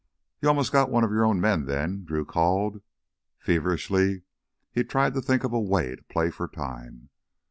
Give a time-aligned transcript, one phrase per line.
[0.41, 2.81] "You almost got one of your own men then!" Drew called.
[3.37, 4.23] Feverishly
[4.71, 7.11] he tried to think of a way to play for time.